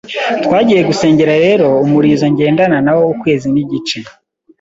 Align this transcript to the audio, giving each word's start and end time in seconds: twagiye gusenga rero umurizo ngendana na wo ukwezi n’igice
twagiye 0.43 0.81
gusenga 0.89 1.23
rero 1.43 1.67
umurizo 1.85 2.25
ngendana 2.33 2.77
na 2.85 2.93
wo 2.97 3.03
ukwezi 3.13 3.47
n’igice 3.53 3.97